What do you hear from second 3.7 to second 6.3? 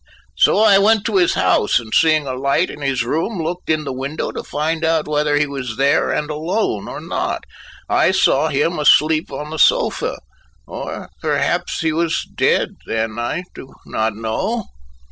the window to find out whether he was there and